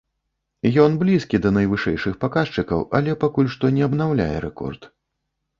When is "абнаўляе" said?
3.89-4.35